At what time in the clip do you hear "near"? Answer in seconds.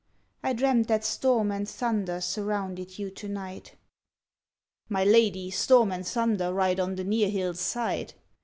7.03-7.29